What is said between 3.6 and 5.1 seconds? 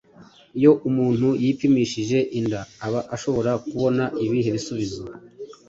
kubona ibihe bisubizo?